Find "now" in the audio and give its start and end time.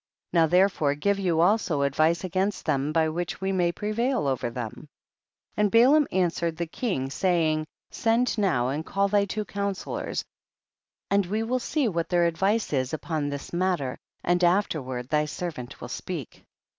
0.43-0.47, 8.35-8.69